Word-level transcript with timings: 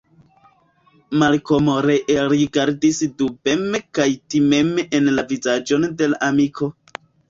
Malkomo 1.23 1.75
ree 1.87 2.17
rigardis 2.33 3.03
dubeme 3.21 3.85
kaj 4.01 4.11
timeme 4.33 4.91
en 5.03 5.15
la 5.17 5.31
vizaĝon 5.33 5.91
de 6.03 6.15
la 6.15 6.25
amiko. 6.35 6.77